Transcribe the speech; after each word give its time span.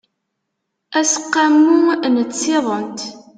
aseqqamu 0.99 1.77
n 2.13 2.15
tsiḍent 2.31 2.99